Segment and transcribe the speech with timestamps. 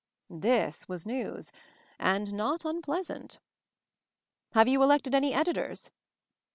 [0.31, 1.51] This was news,
[1.99, 3.37] and not unpleasant.
[4.53, 5.91] "Have you elected any Editors?"